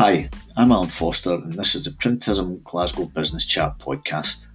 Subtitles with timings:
[0.00, 4.48] Hi, I'm Alan Foster, and this is the Printism Glasgow Business Chat podcast.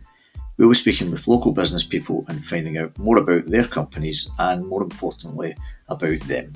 [0.58, 4.66] We'll be speaking with local business people and finding out more about their companies and,
[4.66, 5.56] more importantly,
[5.88, 6.52] about them.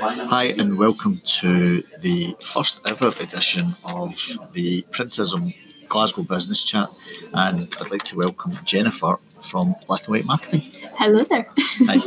[0.00, 4.20] Hi, and welcome to the first ever edition of
[4.50, 5.54] the Printism
[5.92, 6.88] Glasgow Business Chat.
[7.34, 9.18] And I'd like to welcome Jennifer
[9.50, 10.62] from Black and White Marketing.
[10.96, 11.46] Hello there.
[11.88, 11.98] Hi.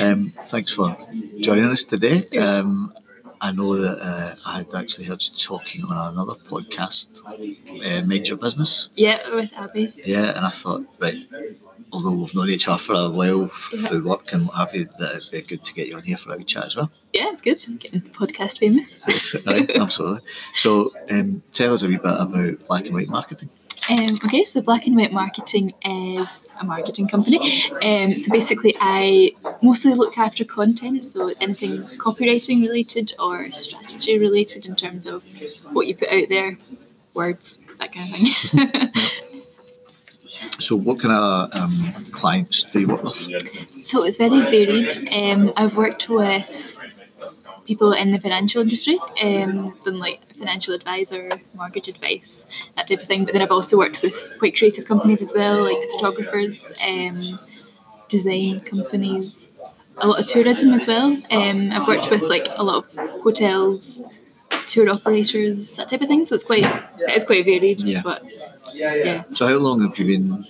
[0.00, 0.96] Um, thanks for
[1.38, 2.24] joining us today.
[2.38, 2.92] Um,
[3.40, 8.38] I know that uh, I had actually heard you talking on another podcast, uh, Your
[8.38, 8.90] Business.
[8.94, 9.92] Yeah, with Abby.
[10.04, 11.16] Yeah, and I thought, right,
[11.92, 15.16] although we've known each other for a while through work and what have you, that
[15.16, 16.90] it'd be good to get you on here for a wee chat as well.
[17.12, 17.58] Yeah, it's good.
[17.80, 18.98] Getting podcast famous.
[19.46, 20.20] Right, absolutely.
[20.54, 23.50] So, um, tell us a wee bit about Black and White Marketing.
[23.90, 27.64] Um, okay, so Black and White Marketing is a marketing company.
[27.82, 34.66] Um, so basically, I mostly look after content, so anything copywriting related or strategy related
[34.66, 35.24] in terms of
[35.72, 36.56] what you put out there,
[37.14, 39.12] words, that kind of thing.
[40.58, 43.82] So, what kind of um, clients do you work with?
[43.82, 45.12] so it's very varied.
[45.12, 46.72] Um, I've worked with
[47.64, 53.06] people in the financial industry, um, done like financial advisor, mortgage advice, that type of
[53.06, 53.24] thing.
[53.24, 57.38] But then I've also worked with quite creative companies as well, like photographers, um,
[58.08, 59.48] design companies,
[59.98, 61.16] a lot of tourism as well.
[61.30, 64.02] Um, I've worked with like a lot of hotels,
[64.68, 66.24] tour operators, that type of thing.
[66.24, 66.66] So it's quite
[66.98, 67.80] it's quite varied.
[67.80, 68.02] Yeah.
[68.02, 68.22] But
[68.74, 69.24] yeah.
[69.34, 70.44] So, how long have you been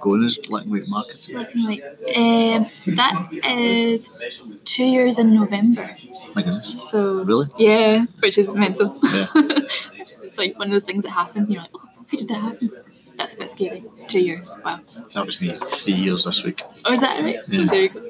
[0.00, 1.36] going as Black and White Marketing?
[1.36, 1.82] Black and white.
[2.16, 2.66] Um,
[2.96, 4.10] that is
[4.64, 5.90] two years in November.
[6.34, 6.90] My goodness.
[6.90, 7.48] So Really?
[7.58, 8.96] Yeah, which is mental.
[9.12, 9.26] Yeah.
[9.34, 12.40] it's like one of those things that happens and you're like, oh, how did that
[12.40, 12.70] happen?
[13.16, 13.84] That's a bit scary.
[14.06, 14.54] Two years.
[14.64, 14.80] Wow.
[15.14, 16.62] That was me three years this week.
[16.84, 17.36] Oh, is that right?
[17.48, 17.66] Yeah.
[17.66, 18.00] There you go.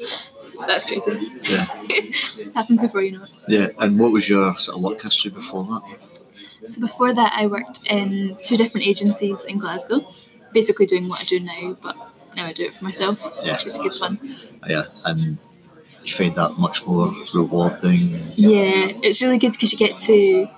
[0.66, 1.02] That's crazy.
[1.44, 1.64] Yeah.
[1.88, 3.30] it happens before you know it.
[3.48, 5.98] Yeah, and what was your sort of work history before that?
[6.66, 10.06] So before that, I worked in two different agencies in Glasgow,
[10.52, 11.96] basically doing what I do now, but
[12.36, 13.52] now I do it for myself, Yeah.
[13.52, 14.18] which is good fun.
[14.68, 15.38] Yeah, and
[16.04, 18.10] you find that much more rewarding.
[18.34, 20.48] Yeah, it's really good because you get to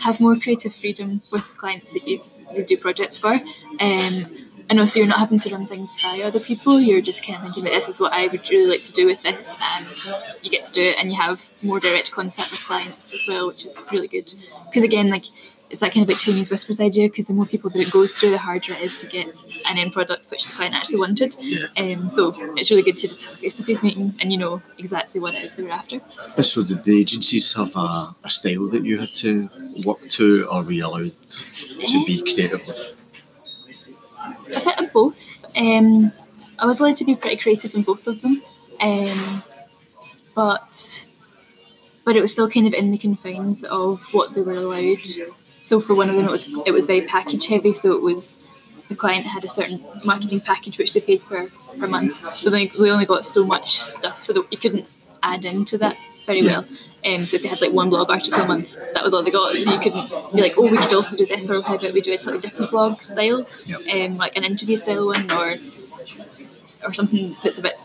[0.00, 2.20] have more creative freedom with clients that you,
[2.54, 3.38] you do projects for.
[3.80, 4.26] Um,
[4.70, 6.80] and also, you're not having to run things by other people.
[6.80, 9.04] You're just kind of thinking about this is what I would really like to do
[9.04, 12.60] with this, and you get to do it, and you have more direct contact with
[12.60, 14.32] clients as well, which is really good.
[14.66, 15.24] Because again, like
[15.70, 17.08] it's that kind of like Chinese whispers idea.
[17.08, 19.26] Because the more people that it goes through, the harder it is to get
[19.66, 21.36] an end product which the client actually wanted.
[21.40, 21.66] Yeah.
[21.76, 25.20] Um, so it's really good to just have a face-to-face meeting, and you know exactly
[25.20, 26.00] what it is they were after.
[26.42, 29.48] So did the agencies have a, a style that you had to
[29.84, 32.98] work to, or were you allowed to be creative with?
[34.56, 35.18] A bit of both.
[35.56, 36.12] Um,
[36.58, 38.42] I was allowed to be pretty creative in both of them,
[38.80, 39.42] um,
[40.34, 41.06] but
[42.04, 44.98] but it was still kind of in the confines of what they were allowed.
[45.58, 47.72] So for one of them, it was it was very package heavy.
[47.72, 48.38] So it was
[48.88, 52.34] the client had a certain marketing package which they paid per per month.
[52.34, 54.86] So they, they only got so much stuff, so that you couldn't
[55.22, 55.96] add into that
[56.26, 56.60] very Yeah.
[56.60, 56.64] well.
[57.04, 59.30] Um, so if they had like one blog article a month, that was all they
[59.30, 59.56] got.
[59.56, 62.00] So you couldn't be like, oh, we could also do this, or how about we
[62.02, 63.80] do a slightly different blog style, Yep.
[63.92, 65.54] um, like an interview style one, or
[66.84, 67.78] or something that's a bit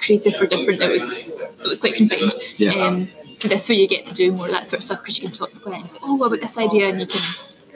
[0.00, 0.80] creative or different.
[0.80, 2.32] It was it was quite confined.
[2.56, 2.72] Yeah.
[2.72, 5.18] Um, so this way you get to do more of that sort of stuff because
[5.18, 5.90] you can talk to client.
[6.02, 6.88] Oh, what about this idea?
[6.88, 7.20] And you can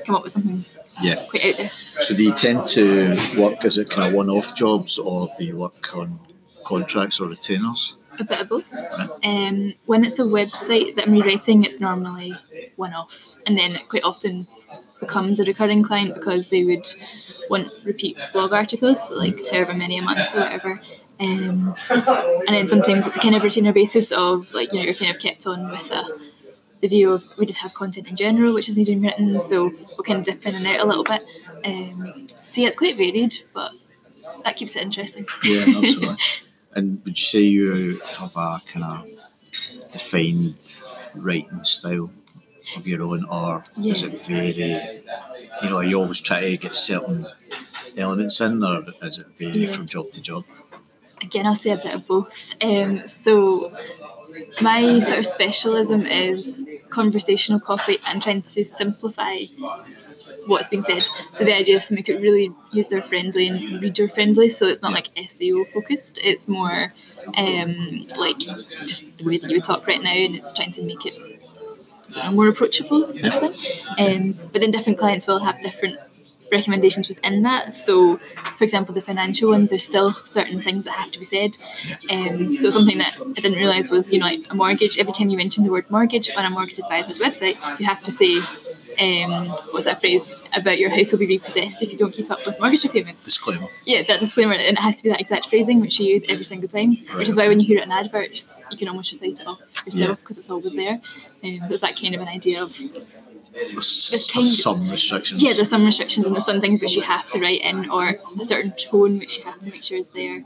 [0.06, 0.64] come up with something
[1.02, 1.16] Yeah.
[1.28, 1.70] quite out there.
[2.00, 5.56] So do you tend to work as a kind of one-off jobs, or do you
[5.56, 6.18] work on
[6.64, 8.06] contracts or retainers?
[8.20, 8.66] A bit of both.
[9.24, 12.34] Um, when it's a website that I'm rewriting, it's normally
[12.76, 14.46] one off, and then it quite often
[15.00, 16.86] becomes a recurring client because they would
[17.48, 20.80] want repeat blog articles, like however many a month or whatever.
[21.18, 24.94] Um, and then sometimes it's a kind of retainer basis of like you know you're
[24.94, 26.04] kind of kept on with a,
[26.80, 30.04] the view of we just have content in general which is needing written, so we'll
[30.04, 31.22] kind of dip in and out a little bit.
[31.64, 33.72] Um, so yeah, it's quite varied, but
[34.44, 35.26] that keeps it interesting.
[35.42, 36.16] Yeah, absolutely.
[36.74, 40.82] and would you say you have a kind of defined
[41.14, 42.10] writing style
[42.76, 44.06] of your own, or Yeah.
[44.06, 45.02] it vary?
[45.62, 47.26] you know, are you always try to get certain
[47.96, 49.72] elements in, or is it vary Yeah.
[49.72, 50.44] from job to job?
[51.22, 52.54] again, I'll say a bit of both.
[52.64, 53.70] Um, so
[54.62, 59.44] my sort of specialism is conversational copy and trying to simplify
[60.46, 61.02] what's being said.
[61.02, 64.48] So the idea is to make it really user friendly and reader friendly.
[64.48, 66.20] So it's not like SEO focused.
[66.22, 66.88] It's more
[67.36, 68.38] um, like
[68.86, 71.18] just the way that you talk right now, and it's trying to make it
[72.16, 73.32] know, more approachable thing.
[73.98, 75.98] Um, but then different clients will have different
[76.50, 77.74] recommendations within that.
[77.74, 78.18] So,
[78.58, 81.56] for example, the financial ones, there's still certain things that have to be said.
[82.10, 84.98] Um, so something that I didn't realise was, you know, like a mortgage.
[84.98, 88.10] Every time you mention the word mortgage on a mortgage advisor's website, you have to
[88.10, 88.38] say,
[89.00, 92.44] um, what's that phrase about your house will be repossessed if you don't keep up
[92.46, 93.24] with mortgage repayments.
[93.24, 93.68] Disclaimer.
[93.84, 96.44] Yeah, that disclaimer, and it has to be that exact phrasing which you use every
[96.44, 96.96] single time.
[97.16, 99.60] Which is why when you hear it in adverts, you can almost recite it off
[99.86, 101.00] yourself because it's always there.
[101.44, 102.76] Um, there's that kind of an idea of
[103.52, 105.42] There's some restrictions.
[105.42, 108.16] yeah, there's some restrictions and there's some things which you have to write in, or
[108.40, 110.42] a certain tone which you have to make sure is there,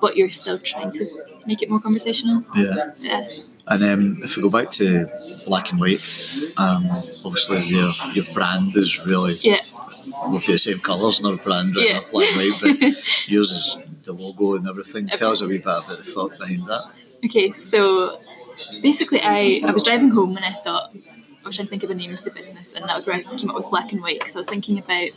[0.00, 1.04] but you're still trying to
[1.46, 2.44] make it more conversational.
[2.54, 2.92] Yeah.
[2.98, 3.28] Yeah,
[3.68, 5.06] And um, if we go back to
[5.46, 6.00] black and white,
[6.56, 6.86] um,
[7.24, 9.60] obviously your your brand is really yeah,
[10.30, 11.88] with the same colours in our brand, right?
[11.88, 12.00] Yeah.
[12.10, 12.94] Black and white, but
[13.28, 15.06] yours is the logo and everything.
[15.08, 16.84] Tell us a wee bit about the thought behind that.
[17.24, 18.20] Okay, so
[18.82, 20.94] basically, I, I was driving home and I thought
[21.46, 23.14] I was trying to think of a name for the business, and that was where
[23.14, 25.10] I came up with black and white because I was thinking about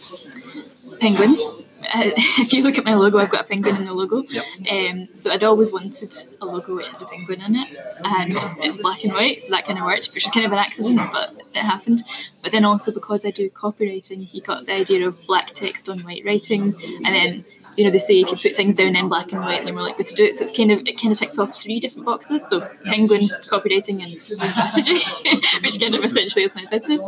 [1.00, 1.40] penguins.
[1.82, 4.24] Uh, if you look at my logo, I've got a penguin in the logo.
[4.30, 4.44] Yep.
[4.70, 8.34] Um, so I'd always wanted a logo which had a penguin in it, and
[8.64, 11.02] it's black and white, so that kind of worked, which was kind of an accident,
[11.12, 12.04] but it happened.
[12.44, 15.98] But then also because I do copywriting, you got the idea of black text on
[16.02, 17.46] white writing, and then
[17.80, 19.84] you know they say if you put things down in black and white, you're more
[19.84, 20.36] likely to do it.
[20.36, 22.46] So it's kind of it kind of ticks off three different boxes.
[22.50, 25.00] So penguin, copywriting, and strategy,
[25.64, 27.00] which kind of essentially is my business.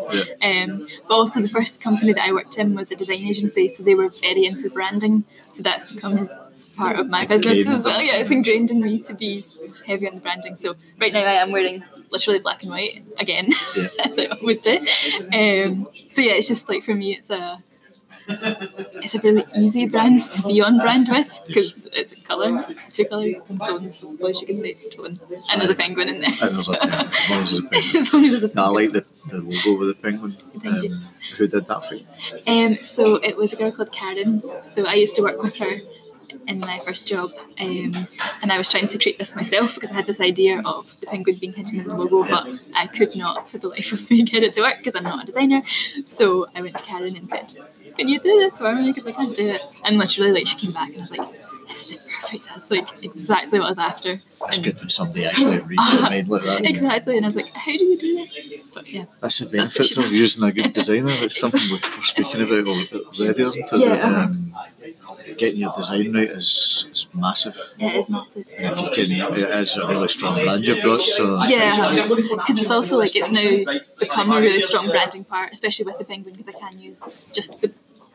[0.41, 3.83] Um, but also the first company that I worked in was a design agency, so
[3.83, 5.25] they were very into branding.
[5.49, 6.29] So that's become
[6.77, 8.01] part of my business as well.
[8.01, 9.45] Yeah, it's ingrained in me to be
[9.85, 10.55] heavy on the branding.
[10.55, 13.87] So right now I am wearing literally black and white again, Yeah.
[14.05, 14.77] as I always do.
[14.77, 17.59] Um, so yeah, it's just like for me, it's a
[18.27, 22.59] it's a really easy brand to be on brand with because it's a colour,
[22.91, 25.19] two colours, tones, I suppose you can say it's a tone,
[25.51, 26.29] and there's a penguin in there.
[26.29, 27.09] And there's a penguin.
[27.13, 28.01] As long as there's a penguin.
[28.01, 30.37] As long as there's a No, I like the, the logo with the penguin.
[30.61, 30.91] Thank you.
[30.93, 31.05] Um,
[31.37, 32.05] who did that for you?
[32.47, 34.43] Um, so it was a girl called Karen.
[34.63, 35.75] So I used to work with her
[36.47, 37.91] in my first job, um,
[38.41, 41.07] and I was trying to create this myself because I had this idea of the
[41.07, 44.23] penguin being hidden in the logo, but I could not, for the life of me,
[44.31, 45.61] get it to work because I'm not a designer.
[46.05, 47.53] So I went to Karen and said,
[47.97, 48.91] "Can you do this for me?
[48.91, 51.40] Because I can't do it." And literally, like, she came back and I was like.
[51.71, 52.45] It's just perfect.
[52.47, 54.21] That's like exactly what I was after.
[54.41, 56.65] That's And- good when somebody actually reads your mind like that.
[56.65, 59.97] Exactly, and I was like, "How do you do this?" But yeah, That's the benefits
[59.97, 61.11] of using a good designer.
[61.25, 63.79] It's something we- we're speaking about already, isn't it?
[63.79, 64.07] Yeah.
[64.07, 64.53] Um,
[65.37, 67.57] getting your design right is, is massive.
[67.77, 68.45] yeah, it's massive.
[68.57, 71.01] And if you can, it is a really strong brand you've got.
[71.01, 75.85] So Yeah, because it's also like it's now become a really strong branding part, especially
[75.85, 77.01] with the penguin, because I can use
[77.33, 77.71] just the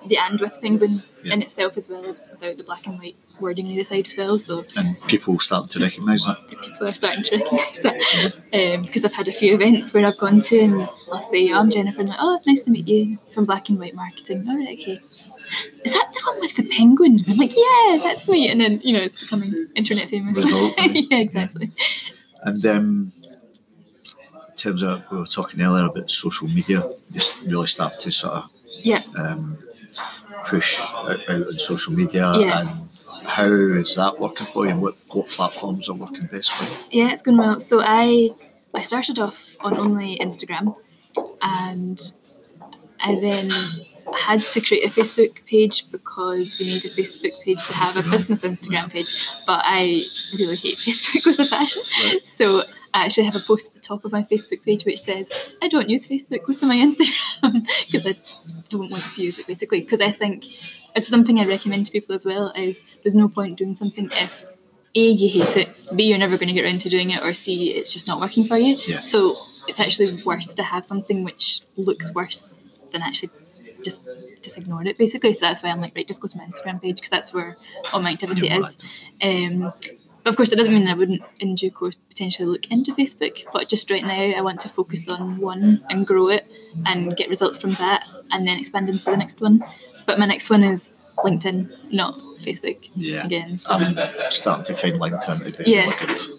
[0.08, 3.67] the end with penguin in itself as well as without the black and white wording
[3.67, 4.38] on either side as well.
[4.38, 6.38] So and people start to recognise that.
[6.49, 10.41] people are starting to recognise that because I've had a few events where I've gone
[10.41, 10.82] to and
[11.12, 13.79] I'll say, oh, "I'm Jennifer," and like, "Oh, nice to meet you from Black and
[13.79, 14.99] White Marketing." All right, okay.
[15.85, 17.12] Is that the one with the penguin?
[17.12, 18.50] And I'm like, yeah, that's me.
[18.50, 20.37] And then you know, it's becoming internet famous.
[20.38, 20.75] Result.
[20.79, 21.70] yeah, exactly.
[22.43, 23.12] And um,
[24.49, 26.82] in terms of we were talking earlier about social media,
[27.12, 28.50] just really start to sort of
[28.82, 29.03] Yeah.
[29.19, 29.56] um,
[30.46, 32.60] push out, out on social media Yeah.
[32.60, 32.70] and
[33.26, 37.02] how is that working for you and what, what platforms are working best for you?
[37.02, 37.60] Yeah, it's going well.
[37.60, 38.31] So I
[38.75, 40.76] I started off on only Instagram,
[41.43, 42.12] and
[43.00, 43.50] I then
[44.14, 48.08] had to create a Facebook page because you need a Facebook page to have a
[48.10, 49.26] business Instagram page.
[49.46, 50.03] But I
[50.38, 51.82] really hate Facebook with a passion.
[52.05, 52.26] Right.
[52.26, 52.62] So
[52.96, 55.69] I actually have a post at the top of my Facebook page which says, I
[55.69, 58.15] don't use Facebook, go to my Instagram because I
[58.70, 59.82] don't want to use it basically.
[59.82, 60.46] Because I think
[60.94, 64.44] it's something I recommend to people as well is there's no point doing something if
[64.94, 67.34] A, you hate it, B, you're never going to get around to doing it, or
[67.34, 68.76] C, it's just not working for you.
[68.86, 69.00] Yeah.
[69.00, 69.36] So
[69.69, 72.56] it's actually worse to have something which looks worse
[72.93, 73.31] than actually
[73.82, 74.08] just
[74.41, 75.34] just ignore it basically.
[75.34, 77.58] So that's why I'm like, right, just go to my Instagram page because that's where
[77.93, 78.86] all my activity is.
[79.20, 79.70] Um,
[80.26, 83.44] of course, it doesn't mean I wouldn't in due course potentially look into Facebook.
[83.52, 86.46] But just right now, I want to focus on one and grow it
[86.86, 89.64] and get results from that, and then expand into the next one.
[90.06, 90.90] But my next one is
[91.24, 92.88] LinkedIn, not Facebook.
[92.94, 93.24] Yeah.
[93.24, 93.96] Again, so I'm
[94.30, 95.90] starting to find LinkedIn to be Yeah.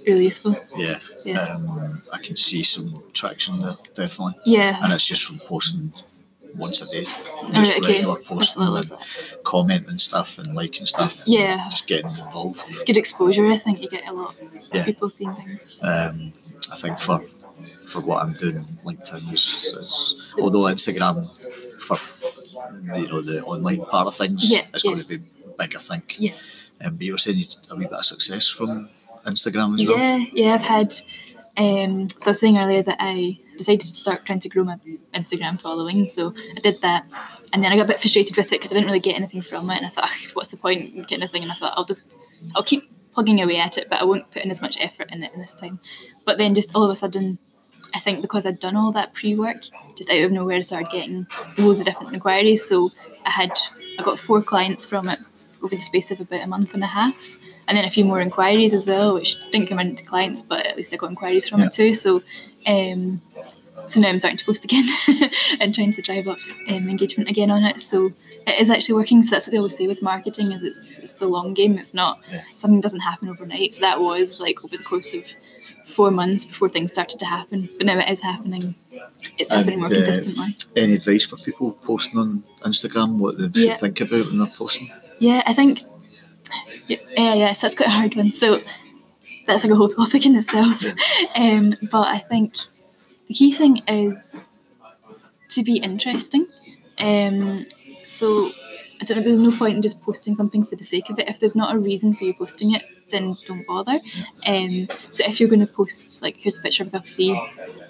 [0.06, 0.56] really useful.
[0.76, 0.98] Yeah.
[1.26, 1.42] Yeah.
[1.42, 4.36] Um, I can see some traction there, definitely.
[4.46, 4.78] Yeah.
[4.84, 5.92] And it's just from posting
[6.58, 7.06] once a day.
[7.06, 7.94] Alright, Just okay.
[7.94, 9.40] regular That's posting and it?
[9.44, 11.22] commenting stuff and liking stuff.
[11.26, 11.58] Yeah.
[11.70, 12.62] Just getting involved.
[12.68, 13.48] It's good exposure.
[13.48, 14.86] I think you get a lot of Yeah.
[14.86, 15.68] people seeing things.
[15.82, 16.34] Um,
[16.72, 17.24] I think for
[17.82, 21.26] for what I'm doing, LinkedIn is, is although Instagram
[21.88, 21.98] for
[22.98, 24.92] you know the online part of things Yeah, is yeah.
[24.92, 25.18] going to be
[25.58, 26.16] big, I think.
[26.20, 26.34] Yeah.
[26.84, 28.90] Um, but you were saying you a wee bit of success from
[29.26, 29.98] Instagram as well.
[29.98, 30.94] Yeah, yeah, I've had.
[31.58, 34.78] Um, so I was saying earlier that I decided to start trying to grow my
[35.14, 36.08] Instagram following.
[36.08, 37.06] So I did that,
[37.54, 39.42] and then I got a bit frustrated with it because I didn't really get anything
[39.42, 41.44] from it, and I thought, what's the point in getting anything?
[41.44, 42.08] And I thought I'll just
[42.56, 42.84] I'll keep
[43.14, 45.56] plugging away at it, but I won't put in as much effort in it this
[45.56, 45.80] time.
[46.26, 47.40] But then just all of a sudden,
[47.94, 49.64] I think because I'd done all that pre-work,
[49.98, 51.26] just out of nowhere, I started getting
[51.58, 52.64] loads of different inquiries.
[52.68, 52.92] So
[53.26, 53.52] I had
[53.98, 55.20] I got four clients from it
[55.64, 57.16] over the space of about a month and a half,
[57.68, 60.78] and then a few more inquiries as well, which didn't come into clients, but at
[60.78, 61.68] least I got inquiries from Yeah.
[61.68, 61.94] it too.
[61.94, 62.22] So.
[62.68, 63.22] Um,
[63.86, 64.86] so now I'm starting to post again
[65.62, 67.80] and trying to drive up um, engagement again on it.
[67.80, 68.08] So
[68.46, 69.24] it is actually working.
[69.24, 71.78] So that's what they always say with marketing is it's it's the long game.
[71.78, 72.42] It's not Yeah.
[72.56, 73.76] something doesn't happen overnight.
[73.76, 75.24] So that was like over the course of
[75.96, 77.70] four months before things started to happen.
[77.78, 78.76] But now it is happening.
[79.38, 80.56] It's happening more uh, consistently.
[80.76, 83.18] Any advice for people posting on Instagram?
[83.20, 83.78] What they should Yeah.
[83.78, 84.92] think about when they're posting?
[85.20, 85.84] Yeah, I think.
[86.88, 88.32] Yeah, yeah, yeah, so that's quite a hard one.
[88.32, 88.60] So
[89.48, 90.84] that's like a whole topic in itself.
[91.36, 92.56] Um, but I think
[93.28, 94.34] the key thing is
[95.50, 96.48] to be interesting.
[96.98, 97.66] Um,
[98.04, 98.52] so
[99.00, 99.24] I don't know.
[99.24, 101.30] There's no point in just posting something for the sake of it.
[101.30, 104.00] If there's not a reason for you posting it, then don't bother.
[104.46, 107.14] Um, so if you're going to post like here's a picture of a cup of
[107.14, 107.40] tea,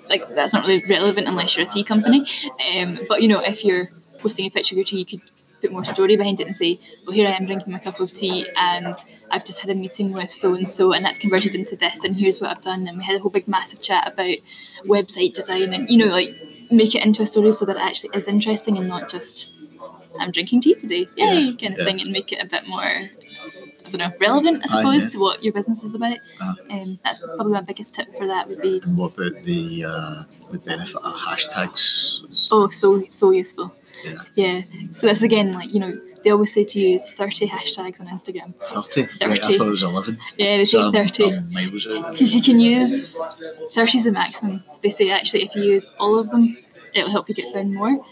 [0.09, 2.25] like that's not really relevant unless you're a tea company.
[2.73, 3.87] Um, but you know if you're
[4.17, 5.21] posting a picture of your tea, you could
[5.61, 8.13] put more story behind it and say, well, here I am drinking my cup of
[8.13, 8.95] tea, and
[9.31, 12.15] I've just had a meeting with so and so, and that's converted into this, and
[12.15, 14.37] here's what I've done, and we had a whole big massive chat about
[14.85, 16.37] website design, and you know, like
[16.71, 19.53] make it into a story so that it actually is interesting and not just
[20.19, 21.85] I'm drinking tea today, yay, Yeah, kind of yeah.
[21.85, 22.81] thing, and make it a bit more.
[22.81, 25.09] I don't know, relevant, I suppose, yeah.
[25.11, 26.17] to what your business is about.
[26.41, 26.55] Ah.
[26.69, 30.23] Um, that's probably my biggest tip for that would be, And what about the uh,
[30.51, 32.49] the benefit of hashtags?
[32.51, 33.73] Oh, so so useful.
[34.11, 34.21] Yeah.
[34.35, 34.61] Yeah.
[34.91, 38.53] So that's again, like you know, they always say to use 30 hashtags on Instagram.
[38.65, 39.01] 30?
[39.25, 40.17] Right, I thought it was 11.
[40.37, 41.23] Yeah, they say So I'm, 30.
[41.31, 42.11] I'm miles out.
[42.11, 43.17] Because you can use
[43.73, 44.63] 30 is the maximum.
[44.83, 46.57] They say actually if you use all of them,
[46.93, 48.03] it'll help you get found more.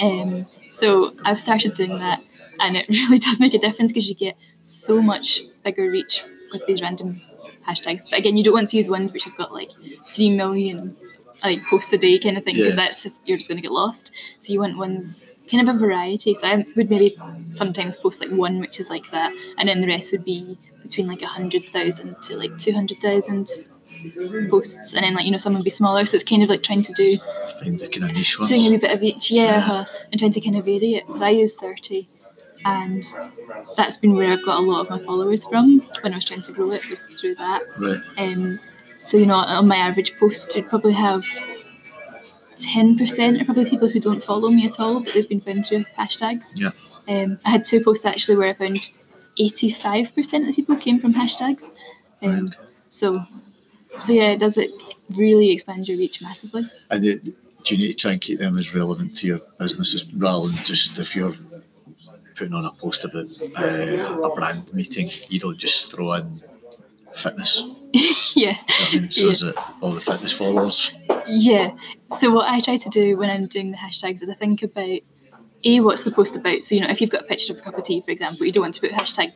[0.00, 2.20] Um, so I've started doing that,
[2.60, 6.66] and it really does make a difference because you get so much bigger reach with
[6.66, 7.20] these random
[7.66, 8.10] hashtags.
[8.10, 9.70] But again, you don't want to use ones which have got like
[10.08, 10.96] three million
[11.42, 12.74] like posts a day kind of thing because Yeah.
[12.76, 14.12] that's just you're just going to get lost.
[14.40, 16.34] So you want ones kind of a variety.
[16.34, 17.16] So I would maybe
[17.54, 21.06] sometimes post like one which is like that, and then the rest would be between
[21.06, 23.48] like a hundred thousand to like two hundred thousand
[24.50, 26.04] posts, and then like you know some would be smaller.
[26.06, 27.16] So it's kind of like trying to do
[27.60, 28.50] Find the kind of niche ones.
[28.50, 29.56] doing a wee bit of each, yeah, Yeah.
[29.58, 31.10] uh-huh, and trying to kind of vary it.
[31.12, 32.08] So I use thirty,
[32.64, 33.04] and
[33.76, 36.42] that's been where I've got a lot of my followers from when I was trying
[36.42, 37.62] to grow it was through that.
[37.78, 38.00] Right.
[38.18, 38.58] Um,
[38.96, 41.24] so you know, on my average post, you'd probably have
[42.56, 45.66] ten percent are probably people who don't follow me at all, but they've been found
[45.66, 46.52] through hashtags.
[46.54, 46.70] Yeah.
[47.08, 48.90] Um, I had two posts actually where I found
[49.38, 51.70] eighty-five percent of the people came from hashtags.
[52.22, 52.56] Um, Right, okay.
[52.88, 53.14] So,
[53.98, 54.70] so yeah, does it
[55.16, 56.62] really expand your reach massively.
[56.90, 57.24] And it,
[57.64, 60.64] do you need to try and keep them as relevant to your businesses rather than
[60.64, 61.34] just if you're
[62.36, 66.40] putting on a post about uh, a brand meeting, you don't just throw in
[67.12, 67.62] fitness.
[67.94, 68.04] yeah.
[68.34, 69.10] You know I mean?
[69.10, 69.30] So Yeah.
[69.30, 70.92] is it all the fitness followers?
[71.26, 71.72] Yeah.
[72.18, 75.00] So what I try to do when I'm doing the hashtags is I think about
[75.64, 76.62] a what's the post about.
[76.62, 78.46] So you know, if you've got a picture of a cup of tea, for example,
[78.46, 79.32] you don't want to put hashtag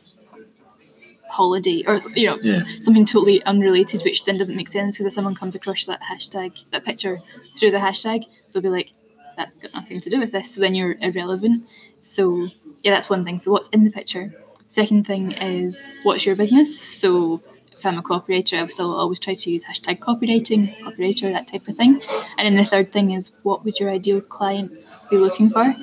[1.29, 2.61] holiday or you know Yeah.
[2.81, 6.63] something totally unrelated, which then doesn't make sense because if someone comes across that hashtag,
[6.71, 7.19] that picture
[7.57, 8.91] through the hashtag, they'll be like,
[9.37, 11.63] "That's got nothing to do with this." So then you're irrelevant.
[12.01, 12.47] So
[12.81, 13.39] yeah, that's one thing.
[13.39, 14.33] So what's in the picture?
[14.69, 16.79] Second thing is what's your business?
[16.79, 17.41] So
[17.85, 21.75] I'm a copywriter, I will always try to use hashtag copywriting, copywriter, that type of
[21.75, 22.01] thing.
[22.37, 24.71] And then the third thing is what would your ideal client
[25.09, 25.73] be looking for?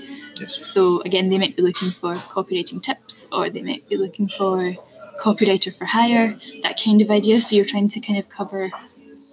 [0.40, 0.54] Yes.
[0.56, 4.74] So again, they might be looking for copywriting tips, or they might be looking for
[5.20, 6.28] copywriter for hire,
[6.62, 7.40] that kind of idea.
[7.40, 8.70] So you're trying to kind of cover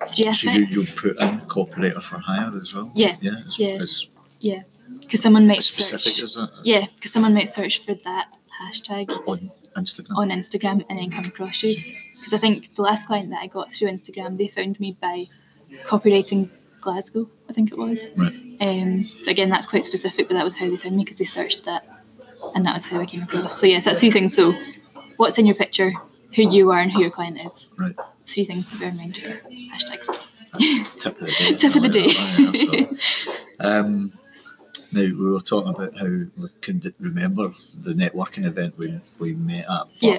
[0.09, 0.75] three So you, aspects.
[0.75, 2.91] you'll put in copywriter for hire as well?
[2.95, 3.31] Yeah, Yeah.
[3.45, 3.67] It's, yeah.
[3.81, 4.07] it's
[4.39, 4.63] Yeah,
[5.01, 6.23] because someone might specific, search.
[6.23, 6.49] is it?
[6.63, 8.27] Yeah, because someone might search for that
[8.61, 10.15] hashtag On Instagram?
[10.17, 11.75] on Instagram and then come across you.
[12.23, 15.25] Because I think the last client that I got through Instagram, they found me by
[15.83, 16.49] copywriting
[16.79, 18.13] Glasgow, I think it was.
[18.15, 18.33] Right.
[18.61, 21.25] Um, so again, that's quite specific, but that was how they found me because they
[21.25, 21.85] searched that,
[22.55, 23.59] and that was how I came across.
[23.59, 24.33] So yes, that's three things.
[24.33, 24.53] So,
[25.17, 25.91] what's in your picture,
[26.33, 27.67] who you are, and who your client is.
[27.77, 27.95] Right.
[28.25, 30.17] Three things to bear in mind for hashtags.
[30.99, 31.53] Tip of the day.
[31.57, 32.07] Tip of the day.
[32.07, 32.97] like that, yeah, absolutely.
[33.59, 34.13] um,
[34.93, 37.43] now we were talking about how we can remember
[37.79, 39.87] the networking event we, we met at.
[39.99, 40.17] Yeah.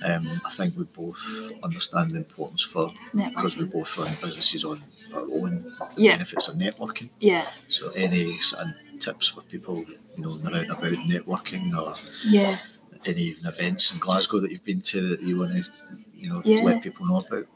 [0.00, 4.64] But, um, I think we both understand the importance for because we both run businesses
[4.64, 4.80] on
[5.14, 7.10] our own Yeah, benefits of networking.
[7.20, 9.76] yeah, So any sort of tips for people,
[10.16, 11.92] you know, that are out about networking or
[12.28, 12.56] yeah.
[13.04, 15.70] any even events in Glasgow that you've been to that you want to,
[16.14, 16.62] you know, Yeah.
[16.62, 17.46] let people know about?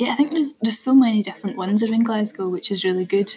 [0.00, 3.30] Yeah, I think there's there's so many different ones around Glasgow, which is really good.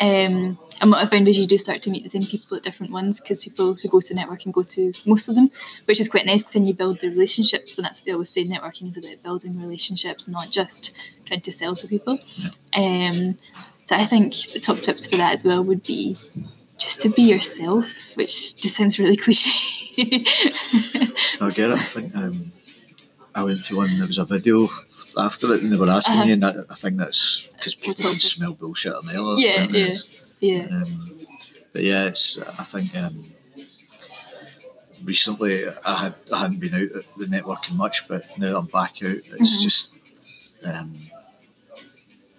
[0.00, 2.64] Um, and what I found is you do start to meet the same people at
[2.64, 5.48] different ones because people who go to networking go to most of them,
[5.84, 6.38] which is quite nice.
[6.38, 8.44] Because then you build the relationships, and that's what they always say.
[8.44, 10.92] Networking is about building relationships, not just
[11.24, 12.18] trying to sell to people.
[12.74, 13.36] Um,
[13.84, 16.16] so I think the top tips for that as well would be
[16.78, 19.52] just to be yourself, which just sounds really cliche.
[21.40, 21.78] I get it.
[21.78, 22.50] I think um,
[23.38, 23.96] I went to one.
[23.98, 24.68] There was a video
[25.16, 26.24] after it, and they were asking Uh-huh.
[26.26, 29.28] me, and I, I think that's because people can smell bullshit a mile.
[29.28, 29.94] off, Yeah, yeah.
[30.40, 30.66] yeah.
[30.76, 31.12] Um,
[31.72, 32.38] but yeah, it's.
[32.58, 33.24] I think um,
[35.04, 38.96] recently I had I hadn't been out at the networking much, but now I'm back
[39.02, 39.62] out, it's Mhm.
[39.62, 39.92] just
[40.64, 40.94] um,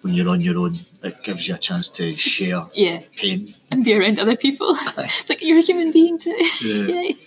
[0.02, 3.54] when you're on your own, it gives you a chance to share Yeah, pain.
[3.70, 4.76] and be around other people.
[4.98, 6.36] it's like you're a human being too.
[6.62, 7.12] Yeah.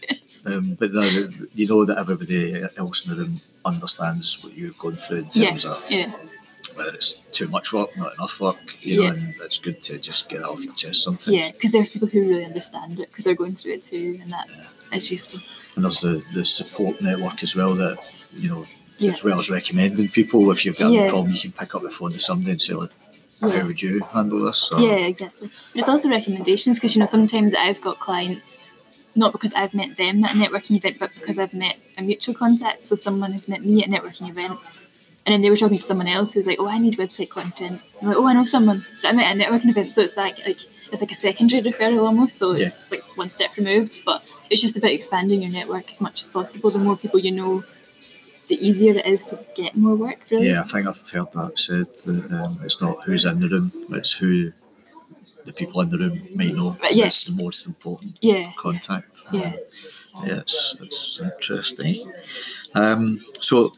[0.45, 4.95] Um, but the, you know that everybody else in the room understands what you've gone
[4.95, 6.11] through in Yeah, terms of yeah,
[6.75, 9.11] whether it's too much work, not enough work, you know, Yeah.
[9.13, 11.35] and it's good to just get it off your chest sometimes.
[11.35, 11.51] yeah.
[11.51, 14.31] Because there are people who really understand it because they're going through it too, and
[14.31, 14.47] that
[14.91, 15.39] is useful.
[15.75, 17.97] And there's the, the support network as well that,
[18.33, 18.65] you know,
[18.97, 19.11] Yeah.
[19.11, 21.01] as well as recommending people, if you've got Yeah.
[21.05, 22.89] a problem, you can pick up the phone to somebody and say, like,
[23.41, 23.49] Yeah.
[23.59, 24.71] how would you handle this?
[24.71, 25.49] Or, Yeah, exactly.
[25.73, 28.51] But it's also recommendations because you know sometimes I've got clients
[29.15, 32.33] not because I've met them at a networking event, but because I've met a mutual
[32.35, 32.83] contact.
[32.83, 34.59] So someone has met me at a networking event,
[35.25, 37.81] and then they were talking to someone else who's like, "Oh, I need website content."
[38.01, 40.17] I'm like, "Oh, I know someone that I met at a networking event." So it's
[40.17, 40.57] like like
[40.91, 42.35] it's like a secondary referral almost.
[42.37, 42.67] So Yeah.
[42.67, 46.29] it's like one step removed, but it's just about expanding your network as much as
[46.29, 46.69] possible.
[46.71, 47.63] The more people you know,
[48.47, 50.25] the easier it is to get more work.
[50.29, 50.49] Really.
[50.49, 53.71] Yeah, I think I've heard that said that um, it's not who's in the room,
[53.91, 54.51] it's who
[55.45, 56.75] the people in the room might know.
[56.79, 57.05] But yeah.
[57.05, 58.51] That's the most important Yeah.
[58.57, 59.19] contact.
[59.31, 59.53] Yeah.
[60.25, 62.11] yeah, it's, it's interesting.
[62.75, 63.71] Um, so,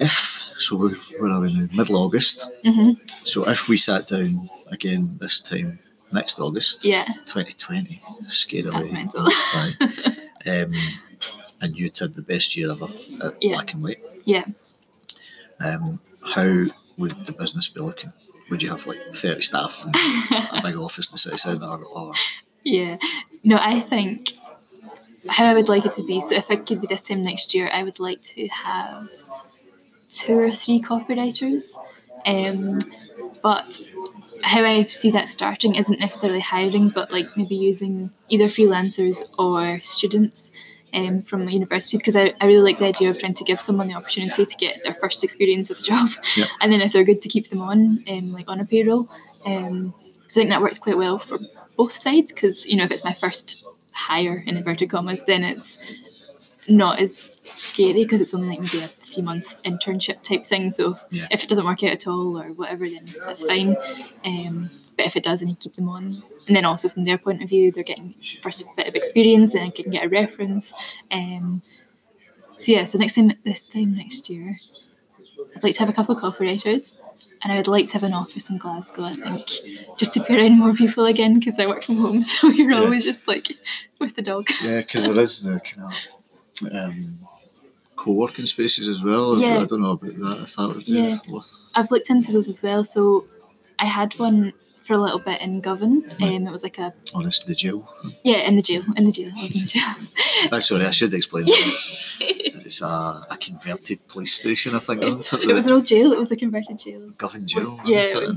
[0.00, 1.68] if so, we're, where are we now?
[1.72, 2.48] Middle August.
[2.64, 2.92] hmm
[3.24, 5.78] So, if we sat down again this time
[6.12, 7.04] next August, Yeah.
[7.26, 10.72] 2020, scarily, That's um,
[11.60, 12.86] and you'd had the best year ever
[13.24, 13.54] at Yeah.
[13.54, 14.02] Black and White.
[14.24, 14.44] Yeah.
[15.60, 16.66] Um, how
[16.98, 18.12] would the business be looking?
[18.50, 21.66] Would you have like 30 staff a big office in the city centre?
[21.66, 22.12] Or,
[22.64, 22.96] Yeah.
[23.44, 24.32] No, I think
[25.28, 26.20] how I would like it to be.
[26.20, 29.08] So if it could be this time next year, I would like to have
[30.10, 31.76] two or three copywriters.
[32.24, 32.78] Um,
[33.42, 33.80] but
[34.42, 39.80] how I see that starting isn't necessarily hiring, but like maybe using either freelancers or
[39.82, 40.52] students
[40.94, 43.88] um, from universities because I, I really like the idea of trying to give someone
[43.88, 46.08] the opportunity to get their first experience as a job.
[46.36, 46.48] Yep.
[46.60, 49.08] And then if they're good to keep them on, um, like on a payroll.
[49.44, 49.94] Um,
[50.28, 51.38] I think that works quite well for
[51.76, 55.78] both sides because you know if it's my first hire in inverted commas, then it's
[56.68, 60.70] not as scary because it's only like maybe a three month internship type thing.
[60.70, 61.26] So Yeah.
[61.30, 63.74] if it doesn't work out at all or whatever, then that's fine.
[64.24, 64.68] Um,
[65.08, 66.14] if it does, then you keep them on.
[66.46, 69.64] And then also from their point of view, they're getting first bit of experience, then
[69.64, 70.72] they can get a reference.
[71.10, 71.62] Um,
[72.56, 74.58] so yeah, so next time, this time next year,
[75.56, 76.94] I'd like to have a couple of copywriters.
[77.42, 79.46] And I would like to have an office in Glasgow, I think,
[79.96, 82.20] just to be around more people again because I work from home.
[82.30, 82.80] So you're Yeah.
[82.80, 83.48] always just like
[84.00, 84.48] with the dog.
[84.62, 87.18] yeah, because there is the kind of um,
[87.96, 89.40] co working spaces as well.
[89.40, 89.60] Yeah.
[89.60, 91.18] I don't know about that, if that would be Yeah.
[91.28, 91.70] worth.
[91.76, 92.82] I've looked into those as well.
[92.82, 93.26] So
[93.78, 94.52] I had one
[94.88, 96.10] for a little bit in Govan.
[96.20, 97.86] Um, it was like a Oh, this the jail.
[98.24, 99.30] yeah in the jail in the jail.
[99.36, 99.94] I was in the jail.
[100.52, 102.16] Ah, sorry, I should explain this.
[102.68, 105.40] It's a, a converted police station, I think, isn't it?
[105.50, 106.12] it was an old jail.
[106.12, 107.00] It was the converted jail.
[107.16, 108.26] Govan Jail, Yeah, isn't it it?
[108.26, 108.36] was.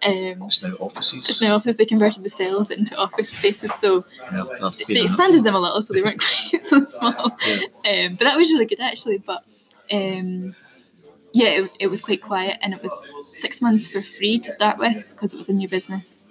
[0.00, 1.28] Um, it's now offices.
[1.28, 1.76] it's now office.
[1.76, 4.44] They converted the cells into office spaces, so Yeah,
[4.88, 7.36] they expanded them a little, so they weren't quite so small.
[7.46, 8.06] Yeah.
[8.06, 9.18] Um, but that was really good actually.
[9.18, 9.42] But
[9.90, 10.54] um,
[11.32, 12.92] yeah, it, it was quite quiet, and it was
[13.38, 16.26] six months for free to start with because it was a new business.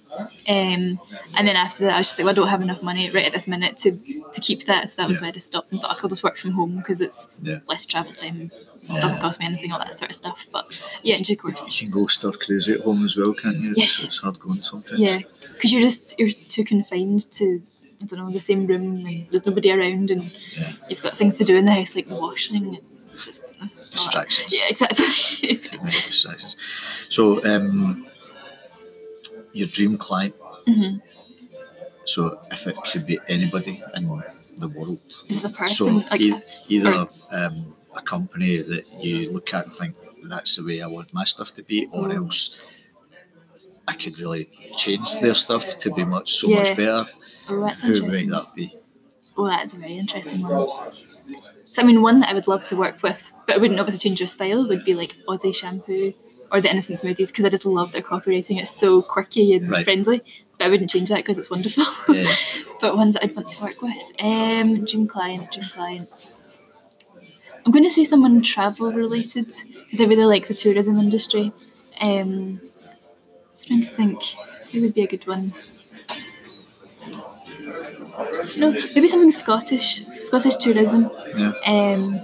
[0.50, 1.00] Um,
[1.36, 3.26] and then after that, I was just like, well, I don't have enough money right
[3.26, 5.24] at this minute to, to keep that, so that was Yeah.
[5.24, 5.72] why I just stopped.
[5.72, 7.60] And thought I could just work from home because it's Yeah.
[7.68, 8.52] less travel time.
[8.82, 9.02] It Yeah.
[9.02, 10.48] doesn't cost me anything, all that sort of stuff.
[10.52, 11.80] But yeah, in due course.
[11.82, 13.74] You can go stir crazy at home as well, can't you?
[13.78, 15.00] It's, it's hard going sometimes.
[15.00, 15.20] Yeah,
[15.54, 17.62] because you're just you're too confined to
[18.02, 20.24] I don't know the same room and there's nobody around and
[20.58, 20.72] Yeah.
[20.90, 22.80] you've got things to do in the house like washing and
[23.12, 23.68] it's just uh.
[23.92, 24.54] Distractions.
[24.54, 25.58] Yeah, exactly.
[25.58, 26.56] Too many distractions.
[27.10, 28.08] So, um,
[29.54, 30.36] your dream client.
[30.68, 30.98] hmm
[32.06, 34.08] So, if it could be anybody in
[34.58, 35.02] the world.
[35.28, 39.74] Just a person So, like e- either um, a company that you look at and
[39.74, 42.16] think that's the way I want my stuff to be, or Mm.
[42.18, 42.60] else
[43.88, 46.56] I could really change their stuff to be much so Yeah.
[46.58, 47.06] much better.
[47.50, 48.74] oh, Who might that be?
[49.38, 50.92] Oh, that's a very interesting one.
[51.68, 54.10] So I mean, one that I would love to work with, but I wouldn't obviously
[54.10, 56.14] change their style, would be like Aussie Shampoo
[56.50, 58.60] or the Innocent Smoothies because I just love their copywriting.
[58.62, 59.84] It's so quirky and Right.
[59.84, 60.22] friendly.
[60.58, 61.84] But I wouldn't change that because it's wonderful.
[62.16, 62.34] Yeah.
[62.82, 66.10] but ones that I'd want to work with, um, dream client, dream client.
[67.66, 69.54] I'm going to say someone travel related
[69.84, 71.52] because I really like the tourism industry.
[72.00, 74.24] Um, I was trying to think
[74.72, 75.54] who would be a good one.
[77.68, 81.12] Don't know, maybe something Scottish, Scottish tourism.
[81.36, 81.52] Yeah.
[81.66, 82.20] Um,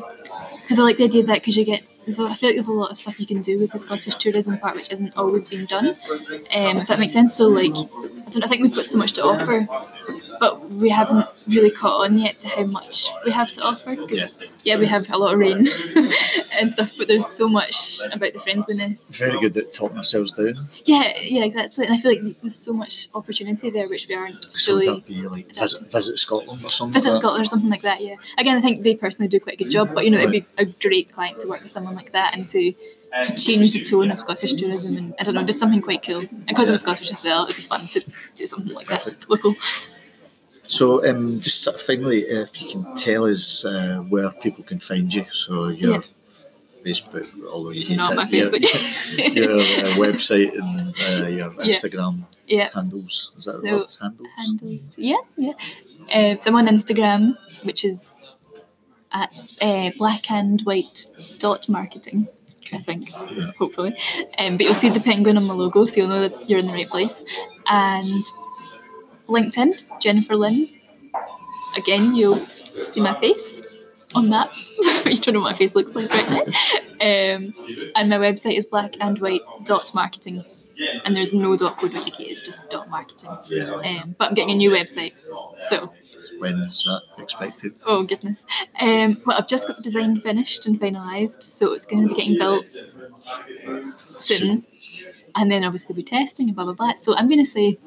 [0.62, 1.84] because I like the idea of that because you get.
[2.06, 4.16] There's I feel like there's a lot of stuff you can do with the Scottish
[4.16, 5.88] tourism part which isn't always being done.
[5.88, 7.34] Um, if that makes sense.
[7.34, 8.44] So like, I don't.
[8.44, 9.68] I think we've got so much to offer,
[10.40, 13.96] but we haven't really caught on yet to how much we have to offer.
[13.96, 15.68] 'cause, yeah, we have a lot of rain
[16.60, 19.18] and stuff, but there's so much about the friendliness.
[19.18, 20.56] Very good at talking ourselves down.
[20.86, 21.86] Yeah, yeah, exactly.
[21.86, 25.06] And I feel like there's so much opportunity there which we aren't So would that
[25.08, 26.94] be like visit, visit Scotland or something?
[26.94, 27.20] Visit like?
[27.22, 28.16] Scotland or something like that, yeah.
[28.38, 30.46] Again, I think they personally do quite a good job, but you know, it'd be
[30.58, 32.74] a great client to work with someone like that and to,
[33.24, 36.22] to change the tone of Scottish tourism and I don't know, did something quite cool.
[36.22, 39.22] And because I'm Scottish as well, it'd be fun to do something like Perfect.
[39.22, 39.56] that local.
[40.66, 44.80] So, um, just sort of finally, if you can tell us uh, where people can
[44.80, 46.02] find you, so your Yeah.
[46.86, 48.56] Facebook, although you hate Not it, your,
[49.50, 50.94] your uh, website and
[51.26, 51.74] uh, your Yeah.
[51.76, 52.70] Instagram yeah.
[52.74, 53.32] handles.
[53.38, 54.02] Is that So?
[54.04, 54.30] Handles?
[54.38, 54.82] handles.
[54.98, 55.54] Yeah, yeah.
[56.14, 58.16] Uh, so I'm on Instagram, which is
[59.14, 61.08] at uh, black and white
[61.40, 62.28] dot marketing.
[62.72, 63.52] I think, Yeah.
[63.58, 63.96] hopefully.
[64.40, 66.66] Um, but you'll see the penguin on my logo, so you'll know that you're in
[66.66, 67.24] the right place.
[67.68, 68.24] And
[69.28, 70.70] LinkedIn, Jennifer Lynn.
[71.78, 72.40] Again, you'll
[72.86, 73.62] see my face
[74.16, 74.56] on that.
[75.06, 76.44] you don't know what my face looks like right now.
[76.94, 77.54] Um,
[77.96, 80.46] and my website is blackandwhite.marketing.
[81.04, 83.30] And there's no dot co dot uk, it's just dot marketing.
[83.48, 83.72] Yeah.
[83.72, 85.14] Um, but I'm getting a new website.
[85.70, 85.94] So.
[86.40, 87.78] When is that expected?
[87.86, 88.46] oh goodness.
[88.80, 92.16] Um, well, I've just got the design finished and finalised, so it's going to be
[92.16, 92.66] getting built
[94.20, 94.66] soon.
[95.36, 96.94] And then obviously we'll be testing and blah blah blah.
[97.02, 97.78] So I'm going to say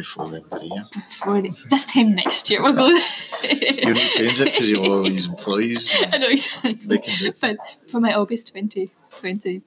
[0.00, 0.84] Before the end of the year.
[1.22, 2.88] for the, this time next year we'll go.
[2.88, 5.92] You're not change it because you have all these employees.
[6.12, 6.74] I know exactly.
[6.74, 7.38] They can do it.
[7.40, 7.56] But
[7.90, 9.62] for my August 2020,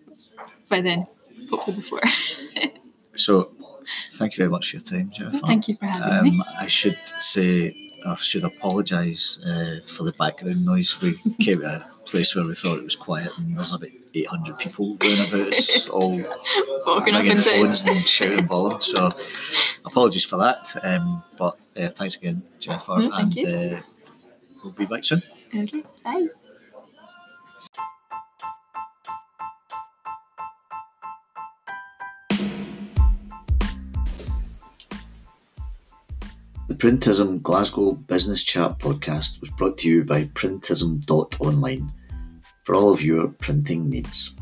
[0.69, 1.07] by then,
[1.49, 2.01] hopefully before.
[3.15, 3.51] So,
[4.13, 5.45] thank you very much for your time, Jennifer.
[5.45, 6.39] Thank you for having me.
[6.39, 10.99] Um, I should say, or should apologise uh, for the background noise.
[11.01, 14.57] We came to a place where we thought it was quiet, and there's about 800
[14.59, 16.11] people going about us, all
[16.85, 17.61] Walking up ringing and down.
[17.61, 18.79] phones and shouting bawling.
[18.79, 19.11] So,
[19.85, 20.75] apologies for that.
[20.83, 23.81] Um, but uh, thanks again, Jennifer, No, and uh,
[24.63, 25.21] we'll be back soon.
[25.55, 26.27] Okay, bye.
[36.83, 41.89] Printism Glasgow Business Chat podcast was brought to you by Printism.online
[42.65, 44.35] for all of your printing needs.